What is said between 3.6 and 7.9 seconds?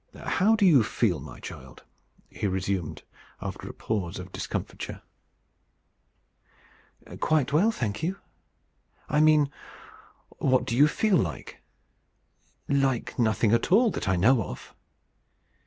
a pause of discomfiture. "Quite well,